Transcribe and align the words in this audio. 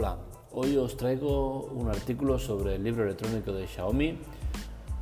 Hola, 0.00 0.16
hoy 0.52 0.78
os 0.78 0.96
traigo 0.96 1.64
un 1.76 1.90
artículo 1.90 2.38
sobre 2.38 2.76
el 2.76 2.82
libro 2.82 3.04
electrónico 3.04 3.52
de 3.52 3.66
Xiaomi, 3.66 4.16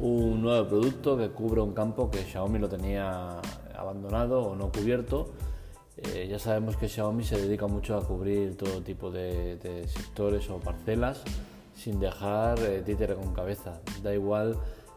un 0.01 0.43
nuevo 0.43 0.69
producto 0.69 1.17
que 1.17 1.29
cubre 1.29 1.61
un 1.61 1.73
campo 1.73 2.11
que 2.11 2.25
Xiaomi 2.25 2.59
lo 2.59 2.69
tenía 2.69 3.41
abandonado 3.77 4.43
o 4.43 4.57
no 4.57 4.73
cubierto. 4.73 5.29
Eh, 5.99 6.27
ya 6.29 6.41
sabemos 6.41 6.77
que 6.77 6.89
Xiaomi 6.89 7.23
se 7.23 7.41
dedica 7.41 7.69
mucho 7.69 7.97
a 7.97 8.05
cubrir 8.05 8.57
todo 8.57 8.83
tipo 8.83 9.13
de, 9.13 9.87
sectores 9.87 10.51
o 10.51 10.59
parcelas 10.59 11.23
sin 11.77 12.01
dejar 12.01 12.59
eh, 12.59 12.83
títere 12.85 13.15
con 13.15 13.33
cabeza. 13.33 13.81
Da 14.03 14.13
igual 14.13 14.57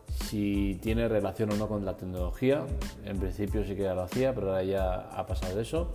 si 0.09 0.79
tiene 0.81 1.07
relación 1.09 1.51
o 1.51 1.57
no 1.57 1.67
con 1.67 1.85
la 1.85 1.95
tecnología, 1.95 2.65
en 3.05 3.19
principio 3.19 3.63
sí 3.63 3.75
que 3.75 3.83
ya 3.83 3.93
lo 3.93 4.01
hacía, 4.01 4.33
pero 4.33 4.47
ahora 4.47 4.63
ya 4.63 4.95
ha 5.11 5.27
pasado 5.27 5.57
de 5.57 5.61
eso 5.61 5.91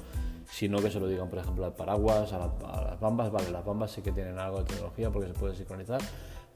sino 0.50 0.78
que 0.78 0.90
se 0.90 1.00
lo 1.00 1.08
digan, 1.08 1.28
por 1.28 1.38
ejemplo, 1.38 1.64
al 1.64 1.74
paraguas, 1.74 2.32
a, 2.32 2.38
las 2.38 3.00
bambas, 3.00 3.30
vale, 3.30 3.50
las 3.50 3.64
bambas 3.64 3.90
sí 3.90 4.02
que 4.02 4.12
tienen 4.12 4.38
algo 4.38 4.58
de 4.58 4.64
tecnología 4.64 5.10
porque 5.10 5.28
se 5.28 5.34
puede 5.34 5.54
sincronizar, 5.54 6.00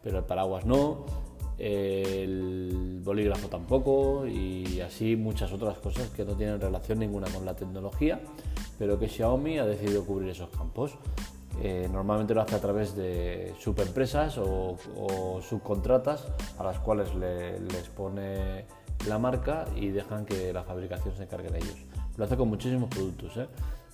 pero 0.03 0.19
el 0.19 0.25
paraguas 0.25 0.65
no, 0.65 1.05
el 1.59 3.01
bolígrafo 3.05 3.48
tampoco 3.48 4.27
y 4.27 4.81
así 4.81 5.17
muchas 5.17 5.53
otras 5.53 5.79
cosas 5.79 6.09
que 6.11 6.25
no 6.25 6.34
tienen 6.34 6.61
relación 6.61 6.98
ninguna 6.98 7.29
con 7.29 7.45
la 7.45 7.55
tecnología, 7.55 8.21
pero 8.79 8.98
que 8.98 9.09
Xiaomi 9.09 9.59
ha 9.59 9.67
decidido 9.67 10.05
cubrir 10.05 10.31
esos 10.31 10.48
campos. 10.51 10.93
Eh, 11.62 11.89
normalmente 11.93 12.33
lo 12.33 12.41
hace 12.41 12.55
a 12.55 12.61
través 12.61 12.97
de 12.97 13.53
subempresas 13.59 14.39
o, 14.39 14.79
o 14.97 15.43
subcontratas 15.43 16.27
a 16.59 16.65
las 16.65 16.79
cuales 16.79 17.15
les 17.15 17.89
pone 17.95 18.65
la 19.07 19.19
marca 19.19 19.67
y 19.77 19.89
dejan 19.89 20.25
que 20.25 20.53
la 20.53 20.62
fabricación 20.62 21.15
se 21.15 21.25
encargue 21.25 21.51
de 21.51 21.59
ellos. 21.59 21.77
Lo 22.17 22.25
hace 22.25 22.36
con 22.36 22.48
muchísimos 22.48 22.89
productos. 22.89 23.36
¿eh? 23.36 23.48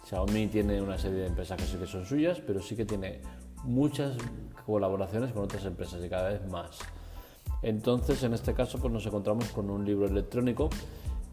Xiaomi 0.08 0.46
tiene 0.46 0.80
una 0.80 0.96
serie 0.96 1.18
de 1.18 1.26
empresas 1.26 1.56
que 1.56 1.66
sí 1.66 1.76
que 1.76 1.86
son 1.86 2.06
suyas, 2.06 2.40
pero 2.46 2.62
sí 2.62 2.76
que 2.76 2.84
tiene 2.84 3.20
muchas 3.64 4.16
colaboraciones 4.64 5.32
con 5.32 5.42
otras 5.42 5.64
empresas 5.64 6.02
y 6.04 6.08
cada 6.08 6.28
vez 6.28 6.46
más. 6.46 6.78
Entonces, 7.62 8.22
en 8.22 8.32
este 8.32 8.54
caso, 8.54 8.78
pues 8.78 8.92
nos 8.92 9.04
encontramos 9.04 9.48
con 9.48 9.68
un 9.68 9.84
libro 9.84 10.06
electrónico. 10.06 10.70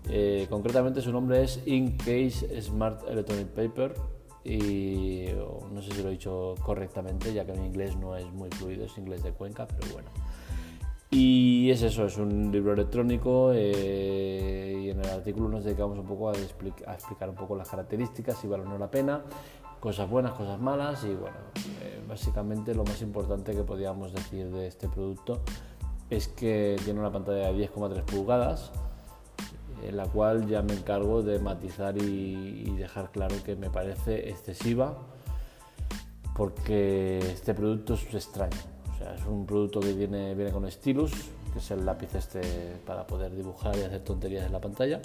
Eh, 0.10 0.48
concretamente, 0.50 1.02
su 1.02 1.12
nombre 1.12 1.44
es 1.44 1.62
Incase 1.68 2.62
Smart 2.62 3.08
Electronic 3.08 3.48
Paper 3.50 3.94
y 4.44 5.28
no 5.72 5.82
sé 5.82 5.92
si 5.92 6.02
lo 6.02 6.10
he 6.10 6.14
dicho 6.14 6.56
correctamente, 6.64 7.32
ya 7.32 7.46
que 7.46 7.54
mi 7.54 7.68
inglés 7.68 7.96
no 7.96 8.18
es 8.18 8.26
muy 8.34 8.50
fluido, 8.50 8.86
es 8.86 8.98
inglés 8.98 9.22
de 9.24 9.32
Cuenca, 9.32 9.68
pero 9.68 9.94
bueno. 9.94 10.10
Y 11.14 11.69
es 11.69 11.83
eso, 11.83 12.08
es 12.08 12.17
un 12.17 12.52
libro 12.52 12.73
electrónico 12.73 13.52
eh, 13.53 14.81
y 14.83 14.89
en 14.89 15.00
el 15.00 15.09
artículo 15.11 15.47
nos 15.47 15.64
dedicamos 15.64 16.00
un 16.00 16.08
poco 16.08 16.30
a, 16.30 16.33
explicar 16.33 17.30
un 17.30 17.36
poco 17.36 17.56
las 17.56 17.69
características, 17.69 18.36
si 18.39 18.47
vale 18.47 18.64
o 18.64 18.66
no 18.66 18.80
la 18.80 18.89
pena, 18.89 19.22
cosas 19.80 20.09
buenas, 20.09 20.31
cosas 20.31 20.59
malas 20.59 21.03
y 21.03 21.14
bueno, 21.14 21.38
eh, 21.84 22.02
básicamente 22.09 22.73
lo 22.73 22.84
más 22.84 23.00
importante 23.03 23.53
que 23.53 23.61
podíamos 23.61 24.11
decir 24.11 24.50
de 24.50 24.66
este 24.66 24.89
producto 24.89 25.41
es 26.09 26.30
que 26.30 26.78
tiene 26.84 27.00
una 27.00 27.11
pantalla 27.11 27.52
de 27.52 27.69
10,3 27.69 28.02
pulgadas, 28.06 28.72
en 29.84 29.95
la 29.95 30.08
cual 30.08 30.47
ya 30.47 30.64
me 30.64 30.73
encargo 30.73 31.22
de 31.22 31.38
matizar 31.38 31.95
y, 31.95 32.64
y 32.66 32.75
dejar 32.75 33.11
claro 33.11 33.36
que 33.45 33.56
me 33.56 33.69
parece 33.69 34.31
excesiva 34.31 34.97
porque 36.36 37.19
este 37.19 37.53
producto 37.53 37.94
es 37.94 38.11
extraño 38.16 38.73
es 39.02 39.26
un 39.26 39.46
producto 39.46 39.80
que 39.80 39.94
viene, 39.94 40.34
viene 40.36 40.52
con 40.52 40.70
stylus, 40.70 41.12
que 41.52 41.60
es 41.60 41.72
el 41.72 41.86
lápiz 41.86 42.14
este 42.16 42.42
para 42.86 43.06
poder 43.06 43.36
dibujar 43.36 43.76
y 43.78 43.82
hacer 43.82 44.04
tonterías 44.04 44.46
en 44.46 44.54
la 44.54 44.62
pantalla. 44.62 45.00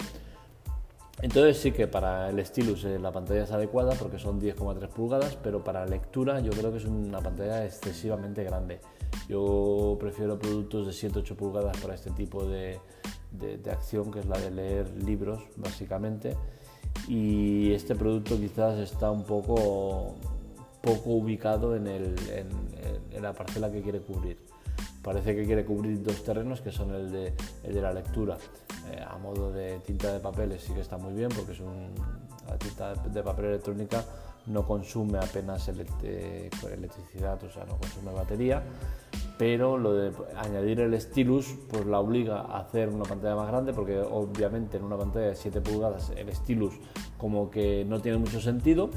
Entonces 1.21 1.57
sí 1.57 1.71
que 1.71 1.87
para 1.87 2.29
el 2.29 2.45
stylus 2.45 2.85
eh, 2.85 2.97
la 2.97 3.11
pantalla 3.11 3.43
es 3.43 3.51
adecuada 3.51 3.93
porque 3.95 4.17
son 4.17 4.39
10,3 4.39 4.87
pulgadas, 4.87 5.35
pero 5.35 5.63
para 5.63 5.85
lectura 5.85 6.39
yo 6.39 6.51
creo 6.51 6.71
que 6.71 6.77
es 6.77 6.85
una 6.85 7.19
pantalla 7.19 7.65
excesivamente 7.65 8.43
grande. 8.43 8.79
Yo 9.27 9.97
prefiero 9.99 10.39
productos 10.39 10.87
de 10.87 11.09
7-8 11.09 11.35
pulgadas 11.35 11.77
para 11.77 11.95
este 11.95 12.11
tipo 12.11 12.45
de, 12.45 12.79
de, 13.31 13.71
acción, 13.71 14.11
que 14.11 14.19
es 14.19 14.27
la 14.27 14.39
de 14.39 14.51
leer 14.51 14.89
libros 15.03 15.41
básicamente. 15.57 16.37
Y 17.07 17.73
este 17.73 17.95
producto 17.95 18.37
quizás 18.37 18.79
está 18.79 19.11
un 19.11 19.23
poco 19.23 20.15
poco 20.81 21.11
ubicado 21.11 21.75
en, 21.75 21.87
el, 21.87 22.15
en, 22.29 23.21
la 23.21 23.33
parcela 23.33 23.71
que 23.71 23.81
quiere 23.81 23.99
cubrir. 23.99 24.37
Parece 25.03 25.35
que 25.35 25.45
quiere 25.45 25.65
cubrir 25.65 26.01
dos 26.03 26.23
terrenos 26.23 26.61
que 26.61 26.71
son 26.71 26.93
el 26.93 27.11
de, 27.11 27.33
el 27.63 27.73
de 27.73 27.81
la 27.81 27.93
lectura. 27.93 28.37
Eh, 28.91 29.03
a 29.05 29.17
modo 29.17 29.51
de 29.51 29.79
tinta 29.79 30.13
de 30.13 30.19
papeles 30.19 30.63
sí 30.63 30.73
que 30.73 30.81
está 30.81 30.97
muy 30.97 31.13
bien 31.13 31.29
porque 31.29 31.51
es 31.51 31.59
un, 31.59 31.93
la 32.47 32.57
tinta 32.57 32.93
de 32.95 33.23
papel 33.23 33.45
electrónica 33.45 34.03
no 34.47 34.65
consume 34.65 35.19
apenas 35.19 35.67
electricidad, 35.67 37.43
o 37.43 37.49
sea, 37.49 37.65
no 37.65 37.77
consume 37.77 38.11
batería, 38.11 38.63
pero 39.37 39.77
lo 39.77 39.93
de 39.93 40.11
añadir 40.35 40.79
el 40.79 40.99
stylus 40.99 41.55
pues 41.69 41.85
la 41.85 41.99
obliga 41.99 42.41
a 42.41 42.59
hacer 42.59 42.89
una 42.89 43.03
pantalla 43.03 43.35
más 43.35 43.47
grande 43.47 43.73
porque 43.73 43.99
obviamente 43.99 44.77
en 44.77 44.83
una 44.83 44.97
pantalla 44.97 45.27
de 45.27 45.35
7 45.35 45.61
pulgadas 45.61 46.11
el 46.15 46.33
stylus 46.35 46.73
como 47.17 47.49
que 47.49 47.85
no 47.85 48.01
tiene 48.01 48.17
mucho 48.17 48.41
sentido 48.41 48.89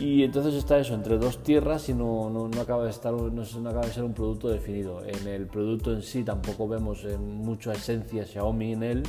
y 0.00 0.24
entonces 0.24 0.54
está 0.54 0.78
eso, 0.78 0.94
entre 0.94 1.18
dos 1.18 1.42
tierras 1.42 1.88
y 1.88 1.94
no, 1.94 2.28
no, 2.28 2.48
no 2.48 2.60
acaba, 2.60 2.84
de 2.84 2.90
estar, 2.90 3.12
no, 3.12 3.30
no, 3.30 3.68
acaba 3.68 3.86
de 3.86 3.92
ser 3.92 4.02
un 4.02 4.12
producto 4.12 4.48
definido. 4.48 5.02
En 5.04 5.28
el 5.28 5.46
producto 5.46 5.92
en 5.92 6.02
sí 6.02 6.24
tampoco 6.24 6.66
vemos 6.66 7.04
mucha 7.18 7.72
esencia 7.72 8.26
Xiaomi 8.26 8.72
en 8.72 8.82
él. 8.82 9.02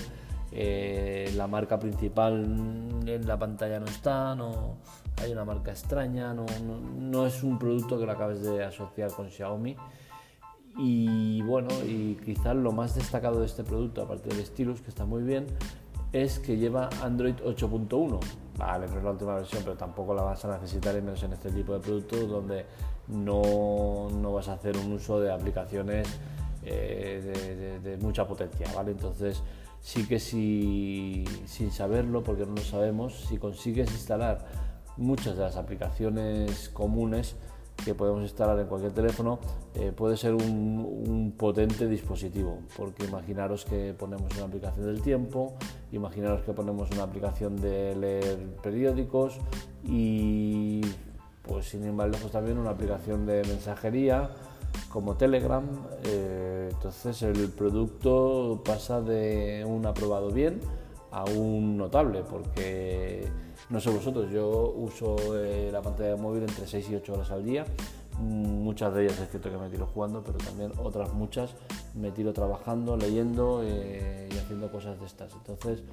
Eh, 0.52 1.34
la 1.36 1.48
marca 1.48 1.80
principal 1.80 2.44
en 3.06 3.28
la 3.28 3.38
pantalla 3.38 3.80
no 3.80 3.88
está, 3.88 4.36
no, 4.36 4.78
hay 5.22 5.32
una 5.32 5.44
marca 5.44 5.72
extraña, 5.72 6.34
no, 6.34 6.46
no, 6.98 7.26
es 7.26 7.44
un 7.44 7.58
producto 7.58 8.00
que 8.00 8.06
lo 8.06 8.12
acabes 8.12 8.42
de 8.42 8.64
asociar 8.64 9.12
con 9.12 9.30
Xiaomi. 9.30 9.76
Y 10.78 11.42
bueno, 11.42 11.70
y 11.86 12.16
quizás 12.24 12.56
lo 12.56 12.72
más 12.72 12.96
destacado 12.96 13.40
de 13.40 13.48
este 13.48 13.64
producto, 13.64 14.04
aparte 14.04 14.30
del 14.30 14.46
Stylus, 14.46 14.82
que 14.82 14.90
está 14.90 15.06
muy 15.06 15.24
bien, 15.24 15.48
es 16.16 16.40
que 16.40 16.56
lleva 16.56 16.90
Android 17.02 17.36
8.1. 17.36 18.20
Vale, 18.58 18.88
no 18.88 18.98
es 18.98 19.04
la 19.04 19.12
última 19.12 19.36
versión, 19.36 19.64
pero 19.64 19.76
tampoco 19.76 20.14
la 20.14 20.24
vas 20.24 20.46
a 20.46 20.54
necesitar 20.54 20.96
en 20.96 21.10
este 21.10 21.52
tipo 21.52 21.74
de 21.74 21.80
productos 21.80 22.30
donde 22.30 22.66
no, 23.10 24.10
no 24.10 24.34
vas 24.34 24.48
a 24.48 24.54
hacer 24.54 24.78
un 24.78 24.94
uso 24.94 25.20
de 25.20 25.32
aplicaciones 25.32 26.08
eh, 26.64 27.80
de, 27.84 27.98
mucha 27.98 28.26
potencia, 28.26 28.68
¿vale? 28.74 28.92
Entonces 28.92 29.44
sí 29.82 30.08
que 30.08 30.20
si, 30.20 31.26
sin 31.46 31.72
saberlo, 31.72 32.24
porque 32.24 32.46
no 32.46 32.56
lo 32.56 32.62
sabemos, 32.62 33.26
si 33.28 33.38
consigues 33.38 33.92
instalar 33.92 34.46
muchas 34.96 35.36
de 35.36 35.44
las 35.44 35.58
aplicaciones 35.58 36.70
comunes, 36.70 37.36
que 37.86 37.94
podemos 37.94 38.24
instalar 38.24 38.60
en 38.60 38.66
cualquier 38.66 38.92
teléfono 38.92 39.40
eh, 39.76 39.94
puede 39.96 40.18
ser 40.18 40.34
un, 40.34 41.34
potente 41.38 41.88
dispositivo, 41.88 42.60
porque 42.76 43.06
imaginaros 43.06 43.66
que 43.66 43.94
ponemos 43.98 44.36
una 44.36 44.46
aplicación 44.46 44.86
del 44.88 45.02
tiempo, 45.02 45.54
imaginaros 45.92 46.42
que 46.42 46.54
ponemos 46.54 46.90
una 46.92 47.04
aplicación 47.04 47.56
de 47.58 47.96
leer 47.96 48.38
periódicos 48.64 49.38
y 49.84 50.82
pues 51.44 51.68
sin 51.68 51.84
ir 51.86 51.94
más 51.94 52.10
también 52.32 52.58
una 52.58 52.72
aplicación 52.72 53.26
de 53.26 53.44
mensajería 53.44 54.30
como 54.90 55.16
Telegram, 55.16 55.66
eh, 56.06 56.70
entonces 56.72 57.22
el 57.22 57.50
producto 57.50 58.62
pasa 58.66 59.02
de 59.02 59.64
un 59.68 59.86
aprobado 59.86 60.32
bien 60.32 60.60
a 61.16 61.24
un 61.24 61.78
notable, 61.78 62.24
porque 62.30 63.26
no 63.70 63.80
sé 63.80 63.90
vosotros, 63.90 64.30
yo 64.30 64.74
uso 64.76 65.16
eh, 65.34 65.70
la 65.72 65.82
pantalla 65.82 66.10
de 66.10 66.22
móvil 66.22 66.44
entre 66.44 66.68
6 66.68 66.90
y 66.90 66.96
8 66.96 67.14
horas 67.14 67.32
al 67.32 67.46
día. 67.46 67.66
Muchas 68.20 68.94
de 68.94 69.06
ellas 69.06 69.20
es 69.20 69.30
cierto 69.30 69.50
que 69.50 69.58
me 69.58 69.70
tiro 69.70 69.88
jugando, 69.88 70.22
pero 70.24 70.38
también 70.40 70.74
otras 70.78 71.14
muchas 71.14 71.52
me 71.94 72.12
tiro 72.12 72.34
trabajando, 72.34 72.98
leyendo 72.98 73.62
eh, 73.64 74.28
y 74.30 74.38
haciendo 74.38 74.70
cosas 74.70 75.00
de 75.00 75.06
estas. 75.06 75.34
Entonces 75.34 75.84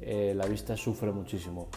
eh, 0.00 0.34
la 0.36 0.46
vista 0.46 0.76
sufre 0.76 1.12
muchísimo. 1.12 1.68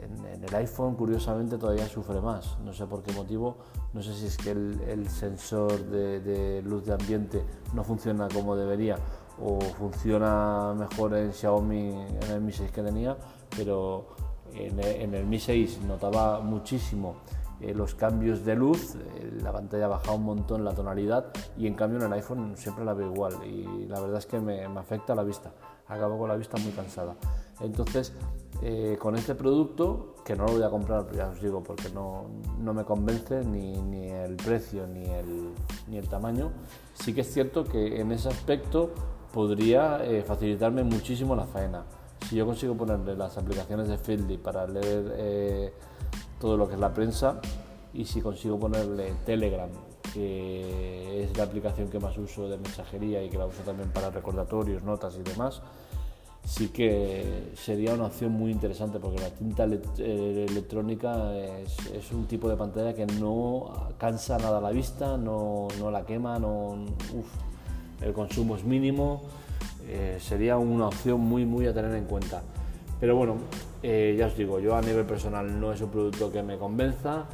En, 0.00 0.42
el 0.42 0.54
iPhone, 0.54 0.96
curiosamente, 0.96 1.58
todavía 1.58 1.86
sufre 1.86 2.20
más. 2.20 2.58
No 2.64 2.72
sé 2.72 2.86
por 2.86 3.02
qué 3.02 3.12
motivo. 3.12 3.58
No 3.92 4.02
sé 4.02 4.14
si 4.14 4.26
es 4.26 4.36
que 4.36 4.50
el, 4.50 5.08
sensor 5.08 5.84
de, 5.84 6.62
luz 6.64 6.86
de 6.86 6.94
ambiente 6.94 7.42
no 7.74 7.84
funciona 7.84 8.28
como 8.28 8.56
debería 8.56 8.96
o 9.42 9.60
funciona 9.60 10.74
mejor 10.74 11.14
en 11.14 11.32
Xiaomi 11.32 11.90
en 12.22 12.30
el 12.30 12.40
Mi 12.40 12.52
6 12.52 12.70
que 12.70 12.82
tenía, 12.82 13.16
pero 13.56 14.08
en, 14.54 15.14
el 15.14 15.26
Mi 15.26 15.38
6 15.38 15.80
notaba 15.86 16.40
muchísimo 16.40 17.16
eh, 17.60 17.74
los 17.74 17.94
cambios 17.94 18.44
de 18.44 18.54
luz, 18.54 18.94
eh, 18.94 19.38
la 19.42 19.52
pantalla 19.52 19.86
bajaba 19.86 20.14
un 20.14 20.24
montón 20.24 20.64
la 20.64 20.72
tonalidad 20.72 21.26
y 21.58 21.66
en 21.66 21.74
cambio 21.74 21.98
en 21.98 22.06
el 22.06 22.12
iPhone 22.14 22.56
siempre 22.56 22.84
la 22.84 22.94
veo 22.94 23.12
igual 23.12 23.34
y 23.44 23.86
la 23.86 24.00
verdad 24.00 24.18
es 24.18 24.26
que 24.26 24.40
me, 24.40 24.64
afecta 24.64 25.14
la 25.14 25.22
vista, 25.22 25.52
acabo 25.86 26.18
con 26.18 26.28
la 26.28 26.36
vista 26.36 26.56
muy 26.58 26.72
cansada. 26.72 27.16
Entonces, 27.60 28.14
eh, 28.62 28.96
con 28.98 29.14
este 29.14 29.34
producto, 29.34 30.14
que 30.24 30.34
no 30.34 30.46
lo 30.46 30.52
voy 30.52 30.62
a 30.62 30.70
comprar, 30.70 31.10
ya 31.12 31.28
os 31.28 31.40
digo, 31.40 31.62
porque 31.62 31.90
no, 31.90 32.24
no 32.58 32.72
me 32.72 32.84
convence 32.84 33.44
ni, 33.44 33.72
ni, 33.82 34.08
el 34.08 34.36
precio 34.36 34.86
ni 34.86 35.04
el, 35.04 35.50
ni 35.88 35.98
el 35.98 36.08
tamaño, 36.08 36.52
sí 36.94 37.12
que 37.12 37.20
es 37.20 37.32
cierto 37.32 37.64
que 37.64 38.00
en 38.00 38.12
ese 38.12 38.28
aspecto 38.28 38.92
podría 39.32 40.00
facilitarme 40.26 40.82
muchísimo 40.82 41.36
la 41.36 41.44
faena. 41.44 41.84
Si 42.28 42.36
yo 42.36 42.46
consigo 42.46 42.76
ponerle 42.76 43.16
las 43.16 43.36
aplicaciones 43.38 43.88
de 43.88 43.98
Feedly 43.98 44.38
para 44.38 44.66
leer 44.66 45.14
eh, 45.16 45.72
todo 46.38 46.56
lo 46.56 46.68
que 46.68 46.74
es 46.74 46.80
la 46.80 46.94
prensa, 46.94 47.40
y 47.92 48.04
si 48.04 48.20
consigo 48.20 48.58
ponerle 48.58 49.12
Telegram, 49.26 49.68
que 50.14 51.24
es 51.24 51.36
la 51.36 51.44
aplicación 51.44 51.88
que 51.88 51.98
más 51.98 52.16
uso 52.18 52.48
de 52.48 52.56
mensajería 52.56 53.22
y 53.22 53.30
que 53.30 53.38
la 53.38 53.46
uso 53.46 53.62
también 53.62 53.90
para 53.90 54.10
recordatorios, 54.10 54.84
notas 54.84 55.16
y 55.18 55.22
demás, 55.22 55.60
sí 56.44 56.68
que 56.68 57.52
sería 57.56 57.94
una 57.94 58.06
opción 58.06 58.32
muy 58.32 58.52
interesante 58.52 59.00
porque 59.00 59.20
la 59.20 59.30
tinta 59.30 59.66
eh, 59.98 60.46
electrónica 60.48 61.36
es, 61.36 62.12
un 62.12 62.26
tipo 62.26 62.48
de 62.48 62.56
pantalla 62.56 62.94
que 62.94 63.06
no 63.06 63.72
cansa 63.98 64.38
nada 64.38 64.60
la 64.60 64.70
vista, 64.70 65.16
no, 65.16 65.68
la 65.90 66.04
quema, 66.06 66.38
no, 66.38 66.86
el 68.02 68.12
consumo 68.12 68.56
es 68.56 68.64
mínimo, 68.64 69.22
eh, 69.88 70.18
sería 70.20 70.56
una 70.56 70.88
opción 70.88 71.20
muy, 71.20 71.44
muy 71.44 71.66
a 71.66 71.74
tener 71.74 71.94
en 71.94 72.04
cuenta. 72.04 72.42
Pero 73.00 73.16
bueno, 73.16 73.36
eh, 73.82 74.14
ya 74.18 74.26
os 74.26 74.36
digo, 74.36 74.60
yo 74.60 74.76
a 74.76 74.82
nivel 74.82 75.04
personal 75.06 75.58
no 75.58 75.72
es 75.72 75.80
un 75.80 75.90
producto 75.90 76.30
que 76.30 76.42
me 76.42 76.58
convenza. 76.58 77.26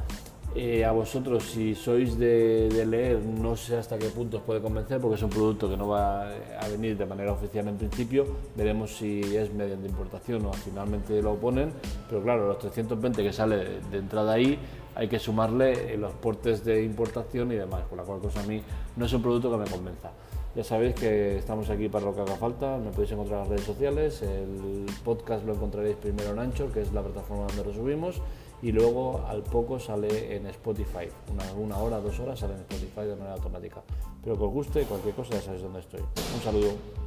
Eh, 0.54 0.86
a 0.86 0.92
vosotros, 0.92 1.42
si 1.42 1.74
sois 1.74 2.16
de, 2.16 2.86
leer, 2.86 3.20
no 3.20 3.56
sé 3.56 3.76
hasta 3.76 3.98
qué 3.98 4.06
punto 4.06 4.38
os 4.38 4.42
puede 4.42 4.62
convencer, 4.62 5.00
porque 5.00 5.16
es 5.16 5.22
un 5.22 5.28
producto 5.28 5.68
que 5.68 5.76
no 5.76 5.88
va 5.88 6.30
a 6.30 6.68
venir 6.70 6.96
de 6.96 7.04
manera 7.04 7.32
oficial 7.32 7.68
en 7.68 7.76
principio. 7.76 8.26
Veremos 8.56 8.96
si 8.96 9.20
es 9.20 9.52
mediante 9.52 9.86
importación 9.86 10.46
o 10.46 10.52
finalmente 10.54 11.20
lo 11.20 11.34
ponen. 11.34 11.72
Pero 12.08 12.22
claro, 12.22 12.48
los 12.48 12.58
320 12.60 13.22
que 13.22 13.32
sale 13.34 13.80
de 13.90 13.98
entrada 13.98 14.32
ahí, 14.32 14.58
hay 14.94 15.08
que 15.08 15.18
sumarle 15.18 15.94
los 15.98 16.12
portes 16.14 16.64
de 16.64 16.82
importación 16.82 17.52
y 17.52 17.56
demás, 17.56 17.82
por 17.82 17.98
la 17.98 18.04
cual 18.04 18.20
cosa 18.20 18.40
a 18.40 18.44
mí 18.44 18.62
no 18.96 19.04
es 19.04 19.12
un 19.12 19.20
producto 19.20 19.50
que 19.50 19.58
me 19.58 19.66
convenza. 19.66 20.10
Ya 20.56 20.64
sabéis 20.64 20.94
que 20.94 21.36
estamos 21.36 21.68
aquí 21.68 21.90
para 21.90 22.06
lo 22.06 22.14
que 22.14 22.22
haga 22.22 22.34
falta, 22.36 22.78
me 22.78 22.90
podéis 22.90 23.12
encontrar 23.12 23.40
en 23.40 23.42
las 23.42 23.48
redes 23.50 23.66
sociales, 23.66 24.22
el 24.22 24.86
podcast 25.04 25.44
lo 25.44 25.52
encontraréis 25.52 25.96
primero 25.96 26.30
en 26.30 26.38
Anchor, 26.38 26.72
que 26.72 26.80
es 26.80 26.94
la 26.94 27.02
plataforma 27.02 27.44
donde 27.44 27.62
lo 27.62 27.74
subimos, 27.74 28.22
y 28.62 28.72
luego 28.72 29.22
al 29.28 29.42
poco 29.42 29.78
sale 29.78 30.34
en 30.34 30.46
Spotify, 30.46 31.08
una, 31.30 31.52
una 31.52 31.76
hora, 31.76 32.00
dos 32.00 32.18
horas 32.20 32.38
sale 32.38 32.54
en 32.54 32.60
Spotify 32.60 33.02
de 33.02 33.16
manera 33.16 33.34
automática. 33.34 33.82
Espero 34.16 34.38
que 34.38 34.44
os 34.44 34.50
guste, 34.50 34.82
cualquier 34.84 35.14
cosa 35.14 35.34
ya 35.34 35.42
sabéis 35.42 35.62
dónde 35.62 35.80
estoy. 35.80 36.00
Un 36.00 36.40
saludo. 36.42 37.05